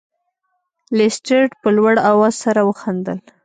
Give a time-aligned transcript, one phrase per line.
[0.97, 3.17] لیسټرډ په لوړ اواز سره وخندل.